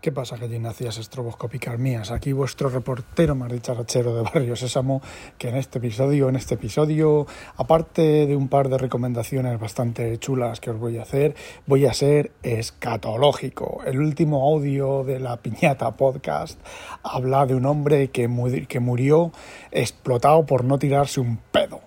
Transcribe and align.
¿Qué 0.00 0.12
pasa, 0.12 0.38
gallinacias 0.38 0.96
estroboscópicas 0.96 1.78
mías? 1.78 2.10
Aquí 2.10 2.32
vuestro 2.32 2.70
reportero 2.70 3.34
más 3.34 3.52
dicharachero 3.52 4.16
de 4.16 4.22
Barrio 4.22 4.56
Sésamo, 4.56 5.02
que 5.36 5.50
en 5.50 5.56
este 5.56 5.76
episodio, 5.76 6.30
en 6.30 6.36
este 6.36 6.54
episodio, 6.54 7.26
aparte 7.58 8.26
de 8.26 8.34
un 8.34 8.48
par 8.48 8.70
de 8.70 8.78
recomendaciones 8.78 9.60
bastante 9.60 10.16
chulas 10.16 10.58
que 10.58 10.70
os 10.70 10.78
voy 10.78 10.96
a 10.96 11.02
hacer, 11.02 11.34
voy 11.66 11.84
a 11.84 11.92
ser 11.92 12.32
escatológico. 12.42 13.82
El 13.84 14.00
último 14.00 14.50
audio 14.50 15.04
de 15.04 15.20
la 15.20 15.36
Piñata 15.36 15.90
Podcast 15.90 16.58
habla 17.02 17.44
de 17.44 17.54
un 17.54 17.66
hombre 17.66 18.08
que, 18.08 18.26
que 18.70 18.80
murió 18.80 19.32
explotado 19.70 20.46
por 20.46 20.64
no 20.64 20.78
tirarse 20.78 21.20
un 21.20 21.36
pedo. 21.52 21.82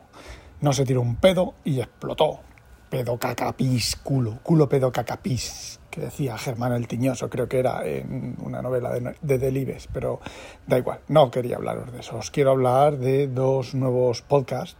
No 0.61 0.71
se 0.71 0.85
tiró 0.85 1.01
un 1.01 1.15
pedo 1.15 1.55
y 1.63 1.79
explotó. 1.79 2.41
Pedo 2.93 3.17
cacapis, 3.17 3.95
culo, 3.95 4.37
culo 4.43 4.69
pedo 4.69 4.91
cacapis 4.91 5.79
que 5.89 5.99
decía 5.99 6.37
Germán 6.37 6.73
el 6.73 6.87
Tiñoso, 6.87 7.27
creo 7.27 7.49
que 7.49 7.57
era 7.57 7.83
en 7.87 8.37
una 8.39 8.61
novela 8.61 8.91
de, 8.91 9.15
de 9.19 9.37
Delibes, 9.39 9.89
pero 9.91 10.19
da 10.67 10.77
igual, 10.77 10.99
no 11.07 11.31
quería 11.31 11.55
hablaros 11.55 11.91
de 11.91 12.01
eso. 12.01 12.17
Os 12.17 12.29
quiero 12.29 12.51
hablar 12.51 12.99
de 12.99 13.27
dos 13.27 13.73
nuevos 13.73 14.21
podcasts. 14.21 14.77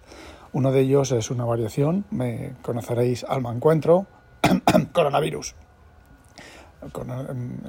Uno 0.52 0.72
de 0.72 0.82
ellos 0.82 1.12
es 1.12 1.32
una 1.32 1.46
variación, 1.46 2.06
me 2.12 2.54
conoceréis 2.62 3.24
Alma 3.24 3.52
Encuentro, 3.52 4.06
coronavirus. 4.94 5.56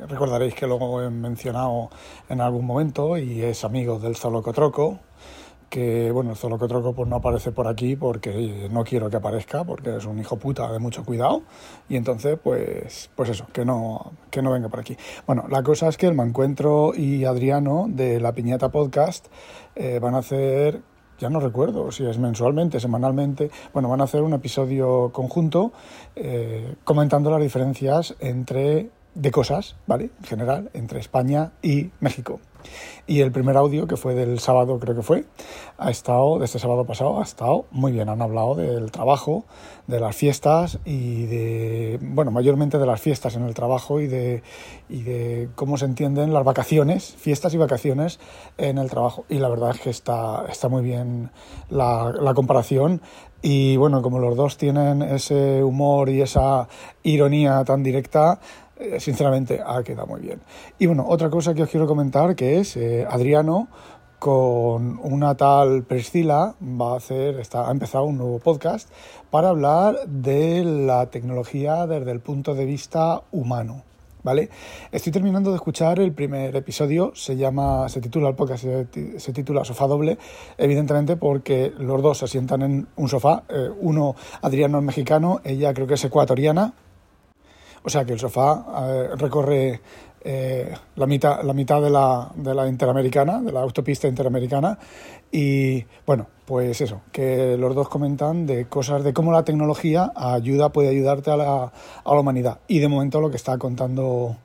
Recordaréis 0.08 0.55
que 0.55 0.66
lo 0.66 1.02
he 1.02 1.08
mencionado 1.08 1.88
en 2.28 2.42
algún 2.42 2.66
momento 2.66 3.16
y 3.16 3.41
es 3.41 3.64
amigo 3.64 3.98
del 3.98 4.14
Zolocotroco, 4.14 5.00
que 5.74 6.12
bueno, 6.12 6.30
el 6.30 6.37
Zolocotroco 6.37 6.92
pues 6.92 7.09
no 7.09 7.16
aparece 7.16 7.51
por 7.51 7.66
aquí 7.66 7.96
porque 7.96 8.69
no 8.70 8.84
quiero 8.84 9.10
que 9.10 9.16
aparezca, 9.16 9.64
porque 9.64 9.97
es 9.97 10.06
un 10.06 10.20
hijo 10.20 10.37
puta 10.37 10.73
de 10.73 10.78
mucho 10.78 11.05
cuidado, 11.05 11.42
y 11.88 11.97
entonces 11.97 12.38
pues, 12.41 13.10
pues 13.16 13.30
eso, 13.30 13.48
que 13.52 13.64
no, 13.64 14.12
que 14.30 14.41
no 14.41 14.52
venga 14.52 14.69
por 14.69 14.78
aquí. 14.78 14.97
Bueno, 15.27 15.47
la 15.50 15.64
cosa 15.64 15.88
es 15.88 15.97
que 15.97 16.06
el 16.06 16.14
Mancuentro 16.14 16.95
y 16.95 17.24
Adriano 17.24 17.87
de 17.88 18.20
la 18.20 18.33
Piñata 18.33 18.69
Podcast 18.69 19.27
eh, 19.75 19.98
van 20.00 20.14
a 20.14 20.19
hacer 20.19 20.80
ya 21.19 21.28
no 21.28 21.41
recuerdo 21.41 21.91
si 21.91 22.06
es 22.06 22.19
mensualmente, 22.19 22.78
semanalmente, 22.78 23.50
bueno, 23.72 23.89
van 23.89 24.00
a 24.00 24.05
hacer 24.05 24.22
un 24.22 24.33
episodio 24.33 25.11
conjunto 25.12 25.72
eh, 26.14 26.77
comentando 26.84 27.33
las 27.33 27.41
diferencias 27.41 28.14
entre 28.20 28.91
de 29.15 29.31
cosas, 29.31 29.77
¿vale? 29.87 30.11
En 30.20 30.25
general, 30.25 30.70
entre 30.75 31.01
España 31.01 31.53
y 31.62 31.91
México. 32.01 32.41
Y 33.07 33.20
el 33.20 33.33
primer 33.33 33.57
audio, 33.57 33.87
que 33.87 33.97
fue 33.97 34.15
del 34.15 34.39
sábado, 34.41 34.79
creo 34.79 34.97
que 34.97 35.03
fue, 35.03 35.25
ha 35.77 35.91
estado, 35.91 36.39
de 36.39 36.47
este 36.47 36.59
sábado 36.59 36.87
pasado, 36.87 37.20
ha 37.20 37.23
estado 37.23 37.67
muy 37.70 37.92
bien. 37.92 38.09
Han 38.09 38.23
hablado 38.23 38.55
del 38.55 38.91
trabajo, 38.91 39.45
de 39.87 40.01
las 40.01 40.17
fiestas 40.17 40.79
y 40.85 41.27
de, 41.27 41.98
bueno, 42.01 42.31
mayormente 42.31 42.79
de 42.79 42.87
las 42.87 43.01
fiestas 43.01 43.37
en 43.37 43.45
el 43.45 43.55
trabajo 43.55 44.01
y 44.01 44.07
de, 44.07 44.42
y 44.89 45.03
de 45.03 45.51
cómo 45.55 45.77
se 45.77 45.85
entienden 45.85 46.33
las 46.33 46.45
vacaciones, 46.45 47.15
fiestas 47.19 47.53
y 47.55 47.59
vacaciones 47.59 48.19
en 48.57 48.79
el 48.79 48.89
trabajo. 48.89 49.27
Y 49.29 49.39
la 49.39 49.48
verdad 49.48 49.73
es 49.73 49.81
que 49.81 49.91
está, 49.91 50.47
está 50.48 50.69
muy 50.69 50.83
bien 50.83 51.31
la, 51.69 52.12
la 52.19 52.33
comparación. 52.33 53.03
Y 53.42 53.77
bueno, 53.77 54.01
como 54.01 54.20
los 54.20 54.37
dos 54.37 54.57
tienen 54.57 55.03
ese 55.03 55.62
humor 55.62 56.09
y 56.09 56.23
esa 56.23 56.67
ironía 57.03 57.62
tan 57.65 57.83
directa, 57.83 58.41
sinceramente 58.98 59.60
ha 59.64 59.82
quedado 59.82 60.06
muy 60.06 60.20
bien. 60.20 60.40
Y 60.78 60.86
bueno, 60.86 61.04
otra 61.08 61.30
cosa 61.30 61.54
que 61.54 61.62
os 61.62 61.70
quiero 61.70 61.86
comentar 61.86 62.34
que 62.34 62.60
es 62.60 62.77
eh, 62.77 63.06
Adriano 63.08 63.68
con 64.24 64.98
una 65.02 65.34
tal 65.34 65.82
Priscila 65.82 66.54
va 66.62 66.94
a 66.94 66.96
hacer, 66.96 67.38
está, 67.40 67.68
ha 67.68 67.70
empezado 67.70 68.05
un 68.05 68.16
nuevo 68.16 68.38
podcast 68.38 68.88
para 69.30 69.50
hablar 69.50 69.96
de 70.06 70.64
la 70.64 71.10
tecnología 71.10 71.86
desde 71.86 72.10
el 72.10 72.20
punto 72.20 72.55
de 72.55 72.64
vista 72.64 73.20
humano. 73.32 73.82
¿Vale? 74.22 74.48
Estoy 74.90 75.12
terminando 75.12 75.50
de 75.50 75.56
escuchar 75.56 76.00
el 76.00 76.14
primer 76.14 76.56
episodio, 76.56 77.12
se 77.14 77.36
llama, 77.36 77.86
se 77.90 78.00
titula 78.00 78.30
el 78.30 78.34
podcast, 78.34 78.64
se, 78.64 79.32
titula 79.34 79.66
Sofá 79.66 79.86
Doble, 79.86 80.16
evidentemente 80.56 81.16
porque 81.16 81.74
los 81.78 82.00
dos 82.00 82.16
se 82.16 82.27
sientan 82.27 82.62
en 82.62 82.88
un 82.96 83.08
sofá, 83.10 83.42
eh, 83.50 83.68
uno 83.78 84.17
Adriano 84.40 84.78
es 84.78 84.84
mexicano, 84.84 85.42
ella 85.44 85.74
creo 85.74 85.86
que 85.86 85.94
es 85.94 86.05
ecuatoriana, 86.06 86.73
o 87.84 87.90
sea 87.90 88.05
que 88.05 88.14
el 88.14 88.18
sofá 88.18 88.64
eh, 88.89 89.08
recorre 89.17 89.80
eh, 90.27 90.74
la 90.96 91.06
mitad, 91.06 91.42
la 91.42 91.52
mitad 91.52 91.83
de, 91.83 91.90
la, 91.90 92.30
de 92.34 92.55
la 92.55 92.67
interamericana, 92.67 93.42
de 93.42 93.52
la 93.52 93.61
autopista 93.61 94.08
interamericana. 94.08 94.78
Y 95.30 95.84
bueno, 96.06 96.27
pues 96.46 96.80
eso, 96.80 97.02
que 97.12 97.58
los 97.58 97.74
dos 97.74 97.90
comentan 97.90 98.46
de 98.46 98.67
cosas 98.67 99.05
de 99.05 99.12
cómo 99.12 99.33
la 99.33 99.44
tecnología 99.44 100.12
ayuda, 100.17 100.70
puede 100.70 100.89
ayudarte 100.89 101.30
a 101.30 101.36
la, 101.36 101.64
a 101.64 102.14
la 102.14 102.20
humanidad. 102.20 102.61
Y 102.68 102.78
de 102.78 102.89
momento 102.89 103.20
lo 103.20 103.30
que 103.30 103.36
está 103.36 103.58
contando 103.58 104.36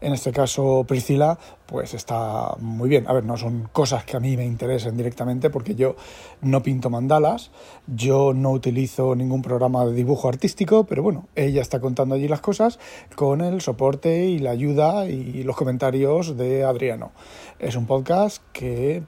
en 0.00 0.12
este 0.12 0.32
caso 0.32 0.84
Priscila, 0.86 1.38
pues 1.66 1.94
está 1.94 2.54
muy 2.58 2.88
bien. 2.88 3.06
A 3.08 3.12
ver, 3.12 3.24
no 3.24 3.36
son 3.36 3.68
cosas 3.72 4.04
que 4.04 4.16
a 4.16 4.20
mí 4.20 4.36
me 4.36 4.46
interesen 4.46 4.96
directamente 4.96 5.50
porque 5.50 5.74
yo 5.74 5.96
no 6.40 6.62
pinto 6.62 6.90
mandalas, 6.90 7.50
yo 7.86 8.32
no 8.34 8.50
utilizo 8.50 9.14
ningún 9.14 9.42
programa 9.42 9.84
de 9.84 9.92
dibujo 9.92 10.28
artístico, 10.28 10.84
pero 10.84 11.02
bueno, 11.02 11.28
ella 11.34 11.62
está 11.62 11.80
contando 11.80 12.14
allí 12.14 12.28
las 12.28 12.40
cosas 12.40 12.78
con 13.16 13.40
el 13.40 13.60
soporte 13.60 14.26
y 14.26 14.38
la 14.38 14.50
ayuda 14.50 15.06
y 15.06 15.42
los 15.42 15.56
comentarios 15.56 16.36
de 16.36 16.64
Adriano. 16.64 17.12
Es 17.58 17.76
un 17.76 17.86
podcast 17.86 18.42
que 18.52 19.02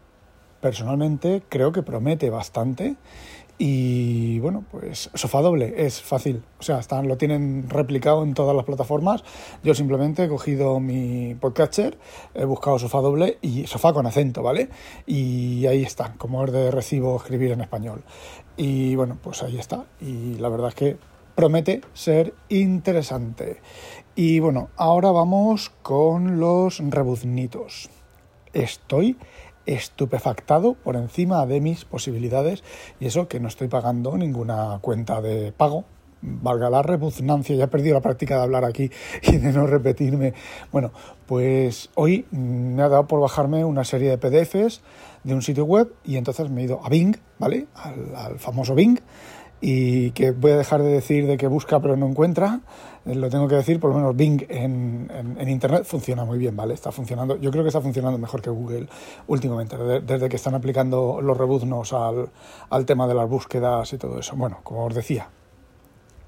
personalmente 0.60 1.42
creo 1.48 1.72
que 1.72 1.82
promete 1.82 2.30
bastante 2.30 2.96
y 3.62 4.38
bueno, 4.38 4.64
pues 4.70 5.10
sofá 5.12 5.42
doble 5.42 5.84
es 5.84 6.00
fácil. 6.00 6.42
O 6.58 6.62
sea, 6.62 6.78
están, 6.78 7.08
lo 7.08 7.18
tienen 7.18 7.68
replicado 7.68 8.22
en 8.22 8.32
todas 8.32 8.56
las 8.56 8.64
plataformas. 8.64 9.22
Yo 9.62 9.74
simplemente 9.74 10.24
he 10.24 10.28
cogido 10.28 10.80
mi 10.80 11.34
podcatcher, 11.34 11.98
he 12.32 12.46
buscado 12.46 12.78
sofá 12.78 13.00
doble 13.00 13.36
y 13.42 13.66
sofá 13.66 13.92
con 13.92 14.06
acento, 14.06 14.42
¿vale? 14.42 14.70
Y 15.04 15.66
ahí 15.66 15.82
está, 15.82 16.14
como 16.16 16.42
es 16.46 16.52
de 16.52 16.70
recibo 16.70 17.14
escribir 17.16 17.52
en 17.52 17.60
español. 17.60 18.02
Y 18.56 18.96
bueno, 18.96 19.18
pues 19.22 19.42
ahí 19.42 19.58
está. 19.58 19.84
Y 20.00 20.36
la 20.36 20.48
verdad 20.48 20.68
es 20.68 20.74
que 20.74 20.96
promete 21.34 21.82
ser 21.92 22.32
interesante. 22.48 23.60
Y 24.14 24.40
bueno, 24.40 24.70
ahora 24.78 25.10
vamos 25.10 25.70
con 25.82 26.40
los 26.40 26.78
rebuznitos. 26.78 27.90
Estoy 28.54 29.18
estupefactado 29.66 30.74
por 30.74 30.96
encima 30.96 31.46
de 31.46 31.60
mis 31.60 31.84
posibilidades 31.84 32.64
y 32.98 33.06
eso 33.06 33.28
que 33.28 33.40
no 33.40 33.48
estoy 33.48 33.68
pagando 33.68 34.16
ninguna 34.16 34.78
cuenta 34.80 35.20
de 35.20 35.52
pago. 35.52 35.84
Valga 36.22 36.68
la 36.68 36.82
repugnancia, 36.82 37.56
ya 37.56 37.64
he 37.64 37.68
perdido 37.68 37.94
la 37.94 38.02
práctica 38.02 38.36
de 38.36 38.42
hablar 38.42 38.64
aquí 38.66 38.90
y 39.22 39.36
de 39.38 39.52
no 39.52 39.66
repetirme. 39.66 40.34
Bueno, 40.70 40.92
pues 41.26 41.88
hoy 41.94 42.26
me 42.30 42.82
ha 42.82 42.88
dado 42.88 43.06
por 43.06 43.20
bajarme 43.20 43.64
una 43.64 43.84
serie 43.84 44.10
de 44.10 44.18
PDFs 44.18 44.82
de 45.24 45.34
un 45.34 45.42
sitio 45.42 45.64
web 45.64 45.94
y 46.04 46.16
entonces 46.16 46.50
me 46.50 46.60
he 46.60 46.64
ido 46.64 46.80
a 46.84 46.88
Bing, 46.88 47.16
¿vale? 47.38 47.68
Al, 47.74 48.14
al 48.14 48.38
famoso 48.38 48.74
Bing 48.74 49.00
y 49.60 50.12
que 50.12 50.30
voy 50.30 50.52
a 50.52 50.56
dejar 50.56 50.82
de 50.82 50.90
decir 50.90 51.26
de 51.26 51.36
que 51.36 51.46
busca 51.46 51.80
pero 51.80 51.96
no 51.96 52.06
encuentra, 52.06 52.60
eh, 53.06 53.14
lo 53.14 53.28
tengo 53.28 53.48
que 53.48 53.56
decir, 53.56 53.80
por 53.80 53.90
lo 53.90 53.96
menos 53.96 54.16
Bing 54.16 54.44
en, 54.48 55.10
en, 55.38 55.48
Internet 55.48 55.84
funciona 55.84 56.24
muy 56.24 56.38
bien, 56.38 56.56
¿vale? 56.56 56.74
Está 56.74 56.92
funcionando, 56.92 57.36
yo 57.36 57.50
creo 57.50 57.62
que 57.62 57.68
está 57.68 57.80
funcionando 57.80 58.18
mejor 58.18 58.42
que 58.42 58.50
Google 58.50 58.88
últimamente, 59.26 59.76
desde, 59.76 60.28
que 60.28 60.36
están 60.36 60.54
aplicando 60.54 61.20
los 61.20 61.36
rebuznos 61.36 61.92
al, 61.92 62.30
al 62.70 62.86
tema 62.86 63.06
de 63.06 63.14
las 63.14 63.28
búsquedas 63.28 63.92
y 63.92 63.98
todo 63.98 64.18
eso. 64.18 64.34
Bueno, 64.36 64.60
como 64.62 64.86
os 64.86 64.94
decía, 64.94 65.28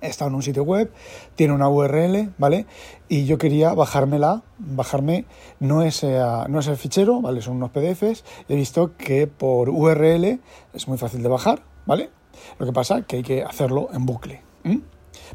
está 0.02 0.26
en 0.26 0.34
un 0.34 0.42
sitio 0.42 0.64
web, 0.64 0.90
tiene 1.34 1.54
una 1.54 1.68
URL, 1.68 2.34
¿vale? 2.36 2.66
Y 3.08 3.24
yo 3.24 3.38
quería 3.38 3.72
bajármela, 3.74 4.42
bajarme 4.58 5.24
no 5.60 5.82
ese, 5.82 6.18
no 6.48 6.60
ese 6.60 6.76
fichero, 6.76 7.20
¿vale? 7.20 7.40
Son 7.40 7.56
unos 7.56 7.70
PDFs. 7.70 8.24
He 8.48 8.56
visto 8.56 8.96
que 8.96 9.26
por 9.26 9.70
URL 9.70 10.40
es 10.74 10.88
muy 10.88 10.98
fácil 10.98 11.22
de 11.22 11.28
bajar, 11.28 11.62
¿vale? 11.86 12.10
Lo 12.58 12.66
que 12.66 12.72
pasa 12.72 12.98
es 12.98 13.06
que 13.06 13.16
hay 13.16 13.22
que 13.22 13.42
hacerlo 13.42 13.88
en 13.92 14.06
bucle. 14.06 14.42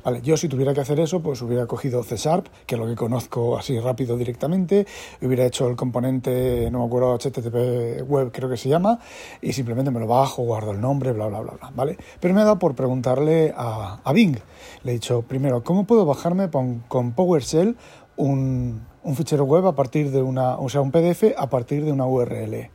Vale, 0.03 0.21
yo 0.21 0.37
si 0.37 0.47
tuviera 0.47 0.73
que 0.73 0.81
hacer 0.81 0.99
eso, 0.99 1.21
pues 1.21 1.41
hubiera 1.41 1.65
cogido 1.65 2.03
C 2.03 2.17
Sharp, 2.17 2.47
que 2.65 2.75
es 2.75 2.79
lo 2.79 2.87
que 2.87 2.95
conozco 2.95 3.57
así 3.57 3.79
rápido 3.79 4.17
directamente, 4.17 4.85
hubiera 5.21 5.45
hecho 5.45 5.67
el 5.67 5.75
componente, 5.75 6.69
no 6.71 6.79
me 6.79 6.85
acuerdo, 6.85 7.17
HTTP 7.17 8.07
web 8.07 8.31
creo 8.31 8.49
que 8.49 8.57
se 8.57 8.69
llama, 8.69 8.99
y 9.41 9.53
simplemente 9.53 9.91
me 9.91 9.99
lo 9.99 10.07
bajo, 10.07 10.43
guardo 10.43 10.71
el 10.71 10.81
nombre, 10.81 11.11
bla, 11.11 11.27
bla, 11.27 11.41
bla, 11.41 11.53
bla, 11.53 11.71
¿vale? 11.75 11.97
Pero 12.19 12.33
me 12.33 12.41
ha 12.41 12.43
dado 12.43 12.59
por 12.59 12.75
preguntarle 12.75 13.53
a, 13.55 13.99
a 14.03 14.13
Bing. 14.13 14.37
Le 14.83 14.91
he 14.91 14.93
dicho, 14.93 15.23
primero, 15.23 15.63
¿cómo 15.63 15.85
puedo 15.85 16.05
bajarme 16.05 16.49
con, 16.49 17.11
PowerShell 17.13 17.75
un, 18.15 18.85
un, 19.03 19.15
fichero 19.15 19.45
web 19.45 19.65
a 19.67 19.75
partir 19.75 20.11
de 20.11 20.21
una, 20.21 20.57
o 20.57 20.69
sea, 20.69 20.81
un 20.81 20.91
PDF 20.91 21.33
a 21.37 21.49
partir 21.49 21.83
de 21.85 21.91
una 21.91 22.05
URL? 22.05 22.69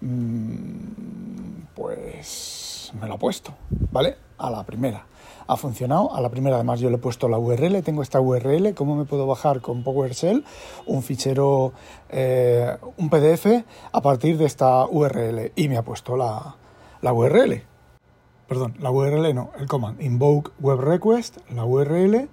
Mm, 0.00 1.43
pues 1.74 2.92
me 3.00 3.06
lo 3.06 3.14
ha 3.14 3.18
puesto, 3.18 3.54
¿vale? 3.90 4.16
A 4.38 4.50
la 4.50 4.64
primera. 4.64 5.06
Ha 5.46 5.56
funcionado, 5.56 6.14
a 6.14 6.20
la 6.20 6.30
primera 6.30 6.56
además 6.56 6.80
yo 6.80 6.88
le 6.88 6.96
he 6.96 6.98
puesto 6.98 7.28
la 7.28 7.38
URL, 7.38 7.82
tengo 7.82 8.02
esta 8.02 8.20
URL, 8.20 8.74
¿cómo 8.74 8.96
me 8.96 9.04
puedo 9.04 9.26
bajar 9.26 9.60
con 9.60 9.84
PowerShell 9.84 10.44
un 10.86 11.02
fichero, 11.02 11.72
eh, 12.08 12.76
un 12.96 13.10
PDF 13.10 13.64
a 13.92 14.00
partir 14.00 14.38
de 14.38 14.46
esta 14.46 14.86
URL? 14.86 15.52
Y 15.54 15.68
me 15.68 15.76
ha 15.76 15.82
puesto 15.82 16.16
la, 16.16 16.56
la 17.02 17.12
URL. 17.12 17.62
Perdón, 18.48 18.74
la 18.78 18.90
URL 18.90 19.34
no, 19.34 19.50
el 19.58 19.66
command 19.66 20.00
invoke 20.00 20.52
web 20.60 20.80
request, 20.80 21.38
la 21.50 21.64
URL 21.64 22.28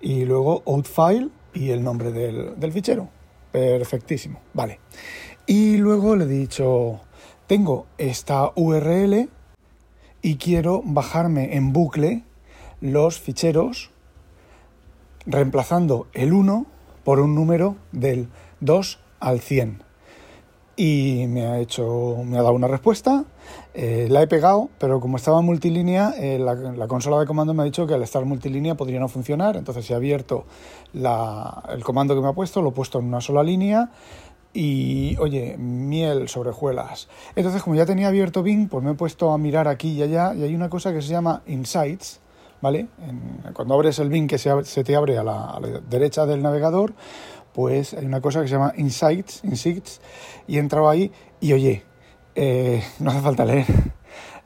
y 0.00 0.24
luego 0.24 0.62
outfile 0.66 1.30
y 1.54 1.70
el 1.70 1.82
nombre 1.82 2.12
del, 2.12 2.58
del 2.58 2.72
fichero. 2.72 3.08
perfectísimo, 3.52 4.40
vale. 4.54 4.80
Y 5.46 5.76
luego 5.76 6.16
le 6.16 6.24
he 6.24 6.28
dicho, 6.28 7.00
tengo 7.46 7.86
esta 7.98 8.52
URL 8.54 9.28
y 10.22 10.36
quiero 10.36 10.82
bajarme 10.84 11.56
en 11.56 11.72
bucle 11.72 12.24
los 12.80 13.20
ficheros 13.20 13.90
reemplazando 15.26 16.06
el 16.12 16.32
1 16.32 16.66
por 17.04 17.20
un 17.20 17.34
número 17.34 17.76
del 17.92 18.28
2 18.60 18.98
al 19.20 19.40
100. 19.40 19.82
Y 20.78 21.24
me 21.28 21.46
ha 21.46 21.58
hecho, 21.58 22.16
me 22.24 22.36
ha 22.36 22.42
dado 22.42 22.54
una 22.54 22.68
respuesta, 22.68 23.24
eh, 23.72 24.08
la 24.10 24.20
he 24.20 24.26
pegado, 24.26 24.68
pero 24.78 25.00
como 25.00 25.16
estaba 25.16 25.40
multilínea, 25.40 26.12
eh, 26.18 26.38
la, 26.38 26.86
consola 26.86 27.18
de 27.18 27.26
comando 27.26 27.54
me 27.54 27.62
ha 27.62 27.64
dicho 27.64 27.86
que 27.86 27.94
al 27.94 28.02
estar 28.02 28.24
multilínea 28.26 28.74
podría 28.74 29.00
no 29.00 29.08
funcionar, 29.08 29.56
entonces 29.56 29.90
he 29.90 29.94
abierto 29.94 30.44
el 30.92 31.82
comando 31.82 32.14
que 32.14 32.20
me 32.20 32.28
ha 32.28 32.34
puesto, 32.34 32.60
lo 32.60 32.70
he 32.70 32.72
puesto 32.72 32.98
en 32.98 33.06
una 33.06 33.22
sola 33.22 33.42
línea 33.42 33.90
y, 34.56 35.18
oye, 35.18 35.58
miel 35.58 36.28
sobre 36.28 36.48
hojuelas. 36.48 37.08
Entonces, 37.34 37.62
como 37.62 37.76
ya 37.76 37.84
tenía 37.84 38.08
abierto 38.08 38.42
Bing, 38.42 38.68
pues 38.70 38.82
me 38.82 38.92
he 38.92 38.94
puesto 38.94 39.32
a 39.32 39.38
mirar 39.38 39.68
aquí 39.68 39.90
y 39.90 40.02
allá 40.02 40.34
y 40.34 40.44
hay 40.44 40.54
una 40.54 40.70
cosa 40.70 40.94
que 40.94 41.02
se 41.02 41.08
llama 41.08 41.42
Insights, 41.46 42.20
¿vale? 42.62 42.86
cuando 43.52 43.74
abres 43.74 43.98
el 43.98 44.08
Bing 44.08 44.26
que 44.26 44.38
se, 44.38 44.82
te 44.82 44.96
abre 44.96 45.18
a 45.18 45.22
la, 45.22 45.60
derecha 45.90 46.24
del 46.24 46.42
navegador, 46.42 46.94
pues 47.52 47.92
hay 47.92 48.06
una 48.06 48.22
cosa 48.22 48.40
que 48.40 48.48
se 48.48 48.54
llama 48.54 48.72
Insights, 48.78 49.44
Insights 49.44 50.00
y 50.46 50.56
he 50.56 50.58
entrado 50.58 50.88
ahí 50.88 51.12
y 51.38 51.52
oye, 51.52 51.82
eh, 52.34 52.82
no 52.98 53.10
hace 53.10 53.20
falta 53.20 53.44
leer. 53.44 53.66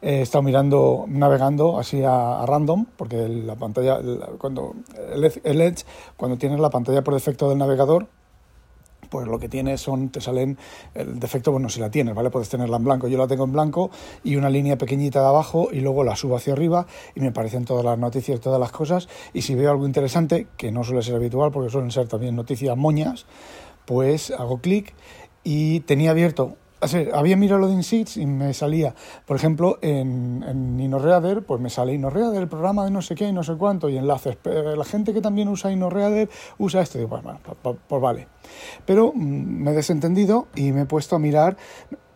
He 0.03 0.23
estado 0.23 0.43
mirando, 0.43 1.05
navegando 1.07 1.79
así 1.79 2.03
a, 2.03 2.45
random, 2.47 2.87
porque 2.97 3.29
la 3.29 3.55
pantalla, 3.55 4.01
cuando 4.39 4.75
el 5.45 5.61
Edge, 5.61 5.85
cuando 6.17 6.37
tienes 6.37 6.59
la 6.59 6.71
pantalla 6.71 7.05
por 7.05 7.15
defecto 7.15 7.51
del 7.51 7.59
navegador, 7.59 8.09
pues 9.11 9.27
lo 9.27 9.39
que 9.39 9.49
tienes 9.49 9.81
son, 9.81 10.09
te 10.09 10.21
salen 10.21 10.57
el 10.95 11.19
defecto, 11.21 11.53
bueno, 11.53 11.69
si 11.69 11.81
la 11.81 11.91
tienes, 11.91 12.15
¿vale? 12.15 12.31
Puedes 12.31 12.49
tenerla 12.49 12.77
en 12.77 12.85
blanco, 12.85 13.09
yo 13.09 13.19
la 13.19 13.27
tengo 13.27 13.45
en 13.45 13.53
blanco 13.53 13.91
y 14.25 14.37
una 14.37 14.49
línea 14.49 14.79
pequeñita 14.79 15.21
de 15.21 15.27
abajo 15.27 15.69
y 15.73 15.81
luego 15.81 16.05
la 16.05 16.17
subo 16.17 16.37
hacia 16.37 16.53
arriba 16.53 16.87
y 17.15 17.21
me 17.21 17.29
aparecen 17.29 17.65
todas 17.65 17.85
las 17.85 17.99
noticias, 17.99 18.41
todas 18.41 18.61
las 18.61 18.73
cosas 18.73 19.09
y 19.35 19.43
si 19.43 19.55
veo 19.55 19.71
algo 19.71 19.87
interesante, 19.87 20.47
que 20.57 20.73
no 20.73 20.85
suele 20.85 21.03
ser 21.03 21.17
habitual 21.17 21.51
porque 21.51 21.71
suelen 21.71 21.91
ser 21.91 22.09
también 22.09 22.37
noticias 22.37 22.77
moñas, 22.77 23.27
pues 23.85 24.31
hago 24.31 24.59
clic 24.59 24.95
y 25.43 25.81
tenía 25.81 26.12
abierto 26.12 26.57
había 27.12 27.37
mirado 27.37 27.61
lo 27.61 27.69
de 27.69 27.75
InSeeds 27.75 28.17
y 28.17 28.27
me 28.27 28.55
salía, 28.55 28.94
por 29.27 29.37
ejemplo, 29.37 29.79
en, 29.82 30.44
en 30.47 30.81
InnoReader, 30.81 31.43
pues 31.43 31.61
me 31.61 31.71
sale 31.71 31.94
InnoReader, 31.94 32.41
el 32.41 32.49
programa 32.49 32.85
de 32.85 32.91
no 32.91 33.03
sé 33.03 33.15
qué 33.15 33.29
y 33.29 33.32
no 33.32 33.43
sé 33.43 33.55
cuánto, 33.56 33.88
y 33.88 33.97
enlaces. 33.97 34.38
La 34.44 34.85
gente 34.85 35.12
que 35.12 35.21
también 35.21 35.49
usa 35.49 35.71
InnoReader 35.71 36.29
usa 36.59 36.82
esto. 36.82 36.99
Digo, 36.99 37.21
bueno, 37.23 37.41
pues, 37.62 37.77
pues, 37.87 38.03
vale. 38.03 38.29
Pero 38.87 39.12
mm, 39.15 39.19
me 39.19 39.71
he 39.73 39.75
desentendido 39.75 40.49
y 40.55 40.73
me 40.73 40.82
he 40.82 40.87
puesto 40.87 41.17
a 41.17 41.19
mirar 41.19 41.56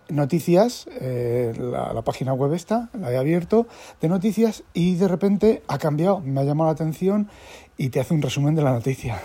noticias, 0.08 0.86
eh, 1.00 1.54
la, 1.58 1.92
la, 1.92 2.02
página 2.02 2.34
web 2.34 2.52
está, 2.52 2.90
la 2.92 3.10
he 3.10 3.16
abierto, 3.16 3.66
de 4.00 4.08
noticias 4.08 4.62
y 4.74 4.96
de 4.96 5.08
repente 5.08 5.62
ha 5.66 5.78
cambiado, 5.78 6.20
me 6.20 6.40
ha 6.40 6.44
llamado 6.44 6.68
la 6.68 6.74
atención 6.74 7.28
y 7.76 7.88
te 7.88 8.00
hace 8.00 8.14
un 8.14 8.22
resumen 8.22 8.54
de 8.54 8.62
la 8.62 8.72
noticia. 8.72 9.20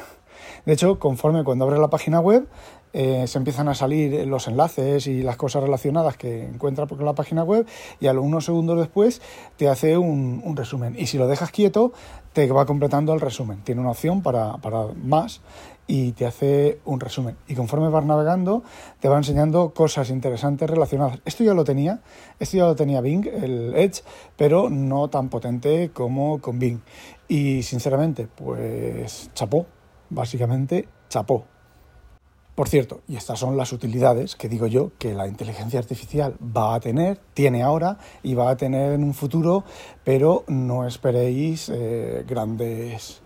De 0.66 0.74
hecho, 0.74 1.00
conforme 1.00 1.44
cuando 1.44 1.66
abres 1.66 1.80
la 1.80 1.90
página 1.90 2.20
web, 2.20 2.48
eh, 2.92 3.28
se 3.28 3.38
empiezan 3.38 3.68
a 3.68 3.76
salir 3.76 4.26
los 4.28 4.48
enlaces 4.48 5.06
y 5.06 5.22
las 5.22 5.38
cosas 5.38 5.62
relacionadas 5.62 6.18
que 6.18 6.46
encuentra 6.46 6.88
por 6.88 7.02
la 7.04 7.14
página 7.14 7.44
web 7.44 7.68
y 8.00 8.08
a 8.08 8.14
los 8.14 8.26
unos 8.26 8.46
segundos 8.46 8.80
después 8.80 9.22
te 9.58 9.70
hace 9.70 9.98
un, 9.98 10.42
resumen. 10.56 10.96
Y 10.98 11.06
si 11.06 11.18
lo 11.18 11.28
dejas 11.28 11.52
quieto, 11.52 11.94
te 12.34 12.52
va 12.52 12.66
completando 12.66 13.14
el 13.14 13.20
resumen. 13.20 13.62
Tiene 13.64 13.82
una 13.82 13.92
opción 13.92 14.24
para, 14.24 14.58
para 14.58 14.88
más 15.04 15.42
y 15.86 16.14
te 16.14 16.26
hace 16.26 16.80
un 16.86 17.00
resumen. 17.00 17.36
Y 17.48 17.54
conforme 17.54 17.90
vas 17.90 18.06
navegando, 18.06 18.64
te 19.00 19.08
va 19.08 19.18
enseñando 19.18 19.72
cosas 19.74 20.10
interesantes 20.10 20.70
relacionadas. 20.70 21.20
Esto 21.26 21.44
ya 21.44 21.54
lo 21.54 21.64
tenía, 21.64 22.02
esto 22.40 22.58
ya 22.58 22.66
lo 22.66 22.76
tenía 22.76 23.02
Bing, 23.02 23.28
el 23.28 23.76
Edge, 23.76 24.04
pero 24.36 24.70
no 24.70 25.10
tan 25.10 25.30
potente 25.30 25.92
como 25.94 26.42
con 26.42 26.58
Bing. 26.58 26.80
Y 27.28 27.62
sinceramente, 27.64 28.28
pues 28.28 29.30
chapó, 29.34 29.68
básicamente 30.10 30.88
chapó. 31.10 31.46
Por 32.56 32.68
cierto, 32.68 33.00
y 33.08 33.16
estas 33.16 33.40
son 33.40 33.56
las 33.56 33.72
utilidades 33.72 34.36
que 34.36 34.50
digo 34.50 34.68
yo 34.68 34.92
que 35.00 35.14
la 35.14 35.28
inteligencia 35.28 35.80
artificial 35.80 36.36
va 36.42 36.76
a 36.76 36.80
tener, 36.82 37.18
tiene 37.34 37.64
ahora 37.64 38.00
y 38.22 38.34
va 38.34 38.50
a 38.50 38.58
tener 38.58 38.92
en 38.92 39.04
un 39.06 39.14
futuro, 39.14 39.64
pero 40.04 40.44
no 40.48 40.86
esperéis 40.86 41.70
eh, 41.74 42.26
grandes... 42.28 43.22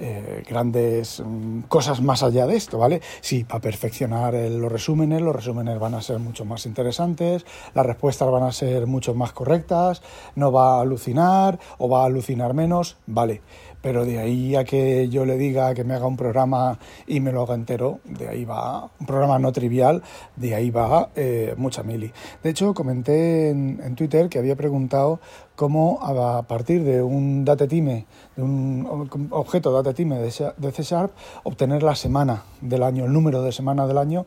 Eh, 0.00 0.42
grandes 0.48 1.22
mm, 1.24 1.60
cosas 1.68 2.00
más 2.02 2.24
allá 2.24 2.46
de 2.46 2.56
esto, 2.56 2.78
¿vale? 2.78 3.00
Sí, 3.20 3.44
para 3.44 3.60
perfeccionar 3.60 4.34
los 4.34 4.70
resúmenes, 4.70 5.22
los 5.22 5.36
resúmenes 5.36 5.78
van 5.78 5.94
a 5.94 6.02
ser 6.02 6.18
mucho 6.18 6.44
más 6.44 6.66
interesantes, 6.66 7.46
las 7.74 7.86
respuestas 7.86 8.28
van 8.28 8.42
a 8.42 8.50
ser 8.50 8.88
mucho 8.88 9.14
más 9.14 9.32
correctas, 9.32 10.02
no 10.34 10.50
va 10.50 10.78
a 10.78 10.80
alucinar 10.80 11.60
o 11.78 11.88
va 11.88 12.02
a 12.02 12.06
alucinar 12.06 12.54
menos, 12.54 12.96
¿vale? 13.06 13.40
pero 13.84 14.06
de 14.06 14.18
ahí 14.18 14.56
a 14.56 14.64
que 14.64 15.10
yo 15.10 15.26
le 15.26 15.36
diga 15.36 15.74
que 15.74 15.84
me 15.84 15.92
haga 15.92 16.06
un 16.06 16.16
programa 16.16 16.78
y 17.06 17.20
me 17.20 17.32
lo 17.32 17.42
haga 17.42 17.54
entero, 17.54 18.00
de 18.04 18.28
ahí 18.28 18.46
va, 18.46 18.88
un 18.98 19.06
programa 19.06 19.38
no 19.38 19.52
trivial, 19.52 20.02
de 20.36 20.54
ahí 20.54 20.70
va 20.70 21.10
eh, 21.14 21.52
mucha 21.58 21.82
mili. 21.82 22.10
De 22.42 22.48
hecho, 22.48 22.72
comenté 22.72 23.50
en, 23.50 23.94
Twitter 23.94 24.30
que 24.30 24.38
había 24.38 24.56
preguntado 24.56 25.20
cómo 25.56 25.98
a 26.02 26.42
partir 26.42 26.84
de 26.84 27.02
un 27.02 27.44
datetime, 27.44 28.06
de 28.36 28.42
un 28.42 29.28
objeto 29.30 29.72
datetime 29.72 30.18
de 30.18 30.30
C 30.30 30.82
Sharp, 30.82 31.12
obtener 31.44 31.82
la 31.82 31.94
semana 31.94 32.44
del 32.60 32.82
año, 32.82 33.04
el 33.04 33.12
número 33.12 33.42
de 33.42 33.52
semana 33.52 33.86
del 33.86 33.98
año 33.98 34.26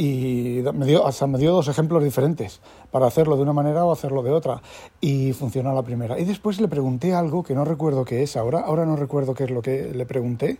y 0.00 0.62
me 0.74 0.86
dio, 0.86 1.06
hasta 1.06 1.26
me 1.26 1.38
dio 1.38 1.52
dos 1.52 1.66
ejemplos 1.66 2.04
diferentes 2.04 2.60
para 2.92 3.08
hacerlo 3.08 3.36
de 3.36 3.42
una 3.42 3.52
manera 3.52 3.84
o 3.84 3.90
hacerlo 3.90 4.22
de 4.22 4.30
otra 4.30 4.62
y 5.00 5.32
funcionó 5.32 5.74
la 5.74 5.82
primera. 5.82 6.20
Y 6.20 6.24
después 6.24 6.60
le 6.60 6.68
pregunté 6.68 7.14
algo 7.14 7.42
que 7.42 7.54
no 7.54 7.64
recuerdo 7.64 8.04
qué 8.04 8.22
es 8.22 8.36
ahora, 8.36 8.60
ahora 8.60 8.86
no 8.86 8.94
recuerdo 8.94 9.34
qué 9.34 9.44
es 9.44 9.50
lo 9.50 9.60
que 9.60 9.92
le 9.92 10.06
pregunté. 10.06 10.58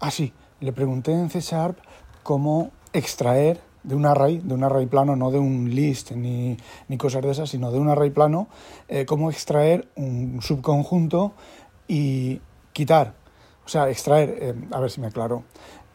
Ah, 0.00 0.10
sí, 0.10 0.32
le 0.58 0.72
pregunté 0.72 1.12
en 1.12 1.30
C 1.30 1.40
Sharp 1.40 1.78
cómo 2.24 2.72
extraer 2.92 3.60
de 3.82 3.94
un 3.94 4.06
array, 4.06 4.38
de 4.38 4.54
un 4.54 4.64
array 4.64 4.86
plano, 4.86 5.16
no 5.16 5.30
de 5.30 5.38
un 5.38 5.70
list 5.74 6.12
ni, 6.12 6.56
ni 6.88 6.96
cosas 6.96 7.22
de 7.22 7.30
esas, 7.30 7.50
sino 7.50 7.70
de 7.72 7.78
un 7.78 7.88
array 7.88 8.10
plano, 8.10 8.48
eh, 8.88 9.04
cómo 9.06 9.30
extraer 9.30 9.88
un 9.96 10.40
subconjunto 10.40 11.32
y 11.88 12.40
quitar, 12.72 13.14
o 13.64 13.68
sea, 13.68 13.88
extraer, 13.90 14.38
eh, 14.40 14.54
a 14.70 14.80
ver 14.80 14.90
si 14.90 15.00
me 15.00 15.08
aclaro. 15.08 15.44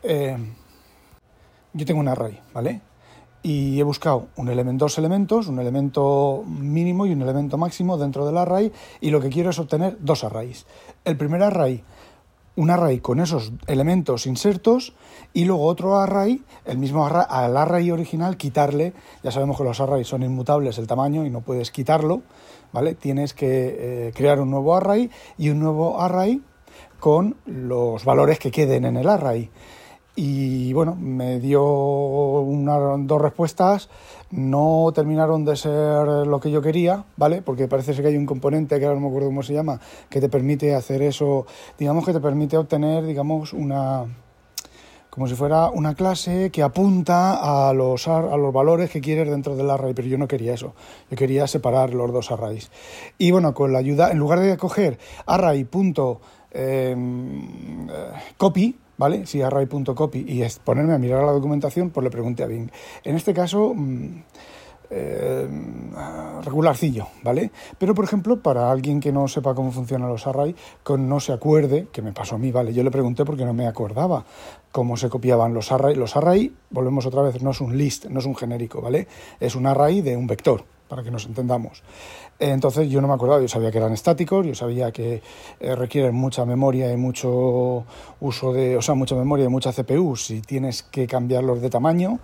Eh, 0.03 0.37
yo 1.73 1.85
tengo 1.85 1.99
un 1.99 2.07
array, 2.07 2.39
¿vale? 2.53 2.81
Y 3.43 3.79
he 3.79 3.83
buscado 3.83 4.27
un 4.35 4.49
elemento, 4.49 4.85
dos 4.85 4.97
elementos, 4.97 5.47
un 5.47 5.59
elemento 5.59 6.43
mínimo 6.45 7.05
y 7.05 7.13
un 7.13 7.21
elemento 7.21 7.57
máximo 7.57 7.97
dentro 7.97 8.25
del 8.25 8.37
array 8.37 8.71
y 8.99 9.11
lo 9.11 9.21
que 9.21 9.29
quiero 9.29 9.51
es 9.51 9.59
obtener 9.59 9.97
dos 9.99 10.23
arrays. 10.23 10.65
El 11.05 11.17
primer 11.17 11.43
array, 11.43 11.83
un 12.57 12.71
array 12.71 12.99
con 12.99 13.19
esos 13.19 13.53
elementos 13.67 14.25
insertos 14.25 14.93
y 15.31 15.45
luego 15.45 15.65
otro 15.65 15.97
array, 15.97 16.41
el 16.65 16.79
mismo 16.79 17.05
array, 17.05 17.25
al 17.29 17.55
array 17.55 17.91
original 17.91 18.35
quitarle, 18.35 18.93
ya 19.23 19.31
sabemos 19.31 19.57
que 19.57 19.63
los 19.63 19.79
arrays 19.79 20.07
son 20.07 20.23
inmutables 20.23 20.77
el 20.79 20.87
tamaño 20.87 21.25
y 21.25 21.29
no 21.29 21.41
puedes 21.41 21.71
quitarlo, 21.71 22.23
¿vale? 22.73 22.95
Tienes 22.95 23.33
que 23.33 24.07
eh, 24.07 24.11
crear 24.15 24.41
un 24.41 24.49
nuevo 24.49 24.75
array 24.75 25.09
y 25.37 25.49
un 25.49 25.59
nuevo 25.59 26.01
array 26.01 26.41
con 26.99 27.37
los 27.45 28.03
valores 28.03 28.39
que 28.39 28.49
queden 28.49 28.85
en 28.85 28.97
el 28.97 29.07
array 29.07 29.51
y 30.19 30.73
bueno, 30.73 30.95
me 30.95 31.39
dio 31.39 31.61
dos 31.61 33.21
respuestas, 33.21 33.87
no 34.31 34.91
terminaron 34.93 35.45
de 35.45 35.55
ser 35.55 36.07
lo 36.25 36.39
que 36.39 36.49
yo 36.49 36.59
quería, 36.59 37.05
¿vale? 37.17 37.43
Porque 37.43 37.67
parece 37.67 37.93
ser 37.93 38.01
que 38.01 38.09
hay 38.09 38.17
un 38.17 38.25
componente, 38.25 38.79
que 38.79 38.85
ahora 38.85 38.95
no 38.95 39.01
me 39.01 39.09
acuerdo 39.09 39.27
cómo 39.27 39.43
se 39.43 39.53
llama, 39.53 39.79
que 40.09 40.19
te 40.19 40.27
permite 40.27 40.73
hacer 40.73 41.03
eso, 41.03 41.45
digamos 41.77 42.03
que 42.03 42.13
te 42.13 42.19
permite 42.19 42.57
obtener, 42.57 43.05
digamos, 43.05 43.53
una 43.53 44.07
como 45.11 45.27
si 45.27 45.35
fuera 45.35 45.69
una 45.69 45.93
clase 45.93 46.49
que 46.51 46.63
apunta 46.63 47.67
a 47.69 47.73
los, 47.73 48.07
a 48.07 48.37
los 48.37 48.51
valores 48.53 48.89
que 48.89 49.01
quieres 49.01 49.29
dentro 49.29 49.55
del 49.55 49.69
array, 49.69 49.93
pero 49.93 50.07
yo 50.07 50.17
no 50.17 50.27
quería 50.27 50.55
eso, 50.55 50.73
yo 51.11 51.17
quería 51.17 51.45
separar 51.45 51.93
los 51.93 52.11
dos 52.11 52.31
arrays. 52.31 52.71
Y 53.19 53.29
bueno, 53.29 53.53
con 53.53 53.71
la 53.71 53.77
ayuda, 53.77 54.09
en 54.09 54.17
lugar 54.17 54.39
de 54.39 54.57
coger 54.57 54.97
array.copy, 55.27 56.19
¿vale? 58.97 59.25
Si 59.25 59.41
array.copy 59.41 60.25
y 60.27 60.41
es 60.41 60.59
ponerme 60.59 60.93
a 60.93 60.97
mirar 60.97 61.23
la 61.23 61.31
documentación, 61.31 61.89
pues 61.89 62.03
le 62.03 62.09
pregunté 62.09 62.43
a 62.43 62.47
Bing. 62.47 62.69
En 63.03 63.15
este 63.15 63.33
caso, 63.33 63.73
mm, 63.75 64.21
eh, 64.89 65.47
regularcillo, 66.43 67.07
¿vale? 67.21 67.51
Pero, 67.77 67.93
por 67.93 68.05
ejemplo, 68.05 68.41
para 68.41 68.71
alguien 68.71 69.01
que 69.01 69.11
no 69.11 69.27
sepa 69.27 69.53
cómo 69.53 69.71
funcionan 69.71 70.07
los 70.07 70.27
array, 70.27 70.55
con 70.83 71.09
no 71.09 71.19
se 71.19 71.33
acuerde, 71.33 71.87
que 71.91 72.01
me 72.01 72.13
pasó 72.13 72.35
a 72.35 72.37
mí, 72.37 72.51
¿vale? 72.51 72.73
Yo 72.73 72.83
le 72.83 72.91
pregunté 72.91 73.25
porque 73.25 73.43
no 73.43 73.53
me 73.53 73.67
acordaba 73.67 74.25
cómo 74.71 74.95
se 74.95 75.09
copiaban 75.09 75.53
los 75.53 75.73
array. 75.73 75.95
Los 75.95 76.15
array, 76.15 76.53
volvemos 76.69 77.05
otra 77.05 77.21
vez, 77.21 77.41
no 77.41 77.51
es 77.51 77.59
un 77.59 77.77
list, 77.77 78.05
no 78.05 78.19
es 78.19 78.25
un 78.25 78.35
genérico, 78.35 78.81
¿vale? 78.81 79.07
Es 79.41 79.55
un 79.55 79.65
array 79.65 80.01
de 80.01 80.15
un 80.15 80.25
vector, 80.25 80.63
para 80.87 81.03
que 81.03 81.11
nos 81.11 81.25
entendamos. 81.25 81.83
Entonces 82.39 82.89
yo 82.89 83.01
no 83.01 83.07
me 83.07 83.13
acordaba, 83.13 83.41
yo 83.41 83.47
sabía 83.47 83.71
que 83.71 83.77
eran 83.77 83.93
estáticos, 83.93 84.45
yo 84.45 84.55
sabía 84.55 84.91
que 84.91 85.21
eh, 85.59 85.75
requieren 85.75 86.15
mucha 86.15 86.45
memoria 86.45 86.91
y 86.91 86.97
mucho 86.97 87.85
uso 88.19 88.53
de, 88.53 88.77
o 88.77 88.81
sea, 88.81 88.95
mucha 88.95 89.15
memoria 89.15 89.45
y 89.45 89.49
mucha 89.49 89.73
CPU 89.73 90.15
si 90.15 90.41
tienes 90.41 90.83
que 90.83 91.07
cambiarlos 91.07 91.61
de 91.61 91.69
tamaño 91.69 92.19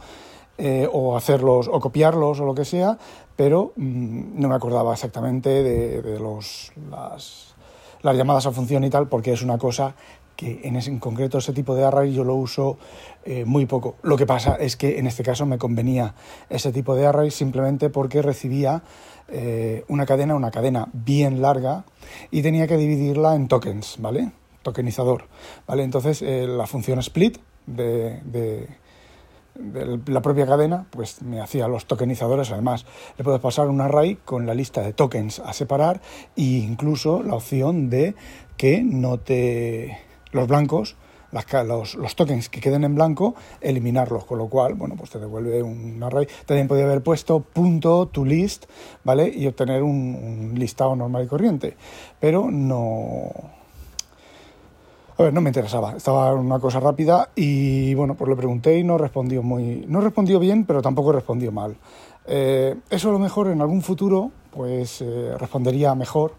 eh, 0.57 0.87
o 0.91 1.17
hacerlos 1.17 1.67
o 1.67 1.79
copiarlos 1.79 2.39
o 2.39 2.45
lo 2.45 2.53
que 2.53 2.63
sea, 2.63 2.97
pero 3.35 3.73
mm, 3.75 4.39
no 4.39 4.47
me 4.47 4.55
acordaba 4.55 4.93
exactamente 4.93 5.49
de, 5.49 6.19
los, 6.19 6.71
las, 6.91 7.55
las 8.03 8.15
llamadas 8.15 8.45
a 8.45 8.51
función 8.51 8.83
y 8.83 8.89
tal, 8.89 9.07
porque 9.07 9.33
es 9.33 9.41
una 9.41 9.57
cosa 9.57 9.95
que 10.35 10.61
en, 10.63 10.75
ese, 10.75 10.89
en 10.89 10.99
concreto 10.99 11.37
ese 11.37 11.53
tipo 11.53 11.75
de 11.75 11.83
array 11.83 12.13
yo 12.13 12.23
lo 12.23 12.35
uso 12.35 12.77
eh, 13.25 13.45
muy 13.45 13.65
poco. 13.65 13.95
Lo 14.01 14.17
que 14.17 14.25
pasa 14.25 14.55
es 14.55 14.75
que 14.75 14.99
en 14.99 15.07
este 15.07 15.23
caso 15.23 15.45
me 15.45 15.57
convenía 15.57 16.15
ese 16.49 16.71
tipo 16.71 16.95
de 16.95 17.05
array 17.05 17.31
simplemente 17.31 17.89
porque 17.89 18.21
recibía 18.21 18.83
eh, 19.29 19.85
una 19.87 20.05
cadena, 20.05 20.35
una 20.35 20.51
cadena 20.51 20.89
bien 20.91 21.41
larga 21.41 21.85
y 22.31 22.41
tenía 22.41 22.67
que 22.67 22.77
dividirla 22.77 23.35
en 23.35 23.47
tokens, 23.47 23.97
¿vale? 23.99 24.31
Tokenizador, 24.61 25.25
¿vale? 25.67 25.83
Entonces 25.83 26.21
eh, 26.21 26.47
la 26.47 26.67
función 26.67 26.99
split 26.99 27.37
de, 27.65 28.21
de, 28.23 28.67
la 30.07 30.21
propia 30.21 30.45
cadena, 30.45 30.87
pues 30.89 31.21
me 31.21 31.39
hacía 31.39 31.67
los 31.67 31.85
tokenizadores. 31.85 32.51
Además, 32.51 32.85
le 33.17 33.23
puedes 33.23 33.39
pasar 33.39 33.67
un 33.67 33.81
array 33.81 34.15
con 34.15 34.45
la 34.45 34.53
lista 34.53 34.81
de 34.81 34.93
tokens 34.93 35.39
a 35.39 35.53
separar 35.53 36.01
e 36.35 36.41
incluso 36.41 37.23
la 37.23 37.35
opción 37.35 37.89
de 37.89 38.15
que 38.57 38.83
no 38.83 39.19
te 39.19 39.97
los 40.33 40.47
blancos, 40.47 40.97
los, 41.65 41.95
los, 41.95 42.15
tokens 42.15 42.49
que 42.49 42.61
queden 42.61 42.83
en 42.83 42.95
blanco, 42.95 43.35
eliminarlos, 43.61 44.25
con 44.25 44.37
lo 44.37 44.47
cual, 44.47 44.75
bueno, 44.75 44.95
pues 44.95 45.09
te 45.09 45.19
devuelve 45.19 45.63
un 45.63 46.01
array. 46.03 46.27
También 46.45 46.67
podía 46.67 46.83
haber 46.83 47.01
puesto 47.01 47.39
punto 47.39 48.07
to 48.07 48.23
list, 48.23 48.65
¿vale? 49.03 49.29
Y 49.29 49.47
obtener 49.47 49.81
un, 49.83 50.53
listado 50.55 50.95
normal 50.95 51.23
y 51.25 51.27
corriente, 51.27 51.75
pero 52.19 52.51
no... 52.51 53.31
A 55.15 55.23
ver, 55.23 55.33
no 55.33 55.41
me 55.41 55.49
interesaba, 55.51 55.95
estaba 55.95 56.33
una 56.33 56.59
cosa 56.59 56.79
rápida 56.79 57.29
y 57.35 57.93
bueno, 57.93 58.15
pues 58.15 58.27
le 58.29 58.35
pregunté 58.35 58.79
y 58.79 58.83
no 58.83 58.97
respondió 58.97 59.43
muy... 59.43 59.85
No 59.87 60.01
respondió 60.01 60.39
bien, 60.39 60.65
pero 60.65 60.81
tampoco 60.81 61.11
respondió 61.11 61.51
mal. 61.51 61.77
Eh, 62.25 62.75
eso 62.89 63.09
a 63.09 63.11
lo 63.11 63.19
mejor 63.19 63.47
en 63.47 63.61
algún 63.61 63.83
futuro 63.83 64.31
pues 64.49 65.01
eh, 65.01 65.35
respondería 65.37 65.93
mejor, 65.95 66.33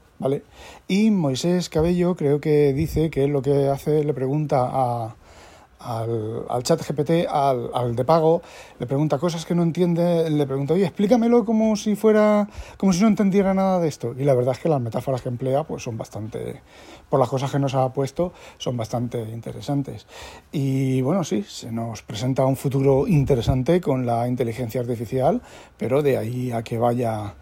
Y 0.89 1.11
Moisés 1.11 1.69
Cabello 1.69 2.17
creo 2.17 2.41
que 2.41 2.73
dice 2.73 3.11
que 3.11 3.29
lo 3.29 3.43
que 3.43 3.69
hace, 3.69 4.05
le 4.05 4.15
pregunta 4.15 5.15
al, 5.79 6.63
chat 6.63 6.81
GPT, 6.81 7.29
al, 7.29 7.95
de 7.95 8.05
pago, 8.05 8.43
le 8.79 8.87
pregunta 8.87 9.19
cosas 9.19 9.45
que 9.45 9.55
no 9.55 9.63
entiende, 9.63 10.31
le 10.31 10.47
pregunta, 10.47 10.75
oye, 10.75 10.85
explícamelo 10.85 11.45
como 11.45 11.77
si 11.77 11.95
fuera, 11.95 12.49
como 12.79 12.93
si 12.93 13.03
no 13.03 13.09
entendiera 13.09 13.53
nada 13.53 13.81
de 13.81 13.89
esto. 13.89 14.15
Y 14.17 14.25
la 14.25 14.35
verdad 14.35 14.55
es 14.55 14.61
que 14.61 14.69
las 14.69 14.81
metáforas 14.81 15.21
que 15.21 15.29
emplea, 15.29 15.65
pues 15.65 15.83
son 15.83 15.99
bastante, 15.99 16.63
por 17.11 17.21
las 17.21 17.29
cosas 17.29 17.51
que 17.51 17.59
nos 17.59 17.75
ha 17.75 17.93
puesto, 17.93 18.33
son 18.57 18.77
bastante 18.77 19.21
interesantes. 19.21 20.07
Y 20.53 21.03
bueno, 21.03 21.23
sí, 21.25 21.45
se 21.47 21.71
nos 21.71 22.03
presenta 22.03 22.47
un 22.47 22.57
futuro 22.57 23.07
interesante 23.07 23.81
con 23.81 24.07
la 24.07 24.27
inteligencia 24.27 24.81
artificial, 24.81 25.43
pero 25.77 26.03
de 26.03 26.17
ahí 26.17 26.51
a 26.53 26.63
que 26.63 26.79
vaya 26.79 27.35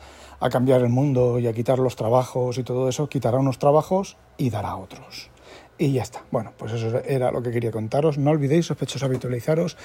a 0.42 0.50
cambiar 0.50 0.80
el 0.80 0.88
mundo 0.88 1.38
y 1.38 1.46
a 1.46 1.52
quitar 1.52 1.78
los 1.78 1.94
trabajos 1.94 2.58
y 2.58 2.64
todo 2.64 2.88
eso, 2.88 3.08
quitará 3.08 3.38
unos 3.38 3.60
trabajos 3.60 4.16
y 4.36 4.50
dará 4.50 4.74
otros. 4.74 5.30
Y 5.78 5.92
ya 5.92 6.02
está. 6.02 6.24
Bueno, 6.32 6.52
pues 6.58 6.72
eso 6.72 6.98
era 6.98 7.30
lo 7.30 7.42
que 7.42 7.52
quería 7.52 7.70
contaros. 7.70 8.18
No 8.18 8.32
olvidéis, 8.32 8.66
sospechosos, 8.66 9.04
habitualizaros. 9.04 9.76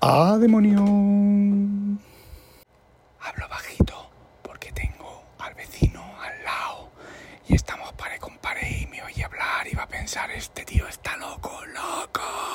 ¡A 0.00 0.36
demonio! 0.36 0.80
Hablo 3.20 3.48
bajito 3.48 4.10
porque 4.42 4.72
tengo 4.72 5.22
al 5.38 5.54
vecino 5.54 6.02
al 6.20 6.44
lado 6.44 6.90
y 7.46 7.54
estamos 7.54 7.92
pare 7.92 8.18
con 8.18 8.36
pare 8.38 8.80
y 8.82 8.86
me 8.88 9.02
oye 9.04 9.22
hablar 9.22 9.68
y 9.70 9.76
va 9.76 9.84
a 9.84 9.88
pensar, 9.88 10.28
este 10.32 10.64
tío 10.64 10.88
está 10.88 11.16
loco, 11.16 11.52
loco. 11.66 12.49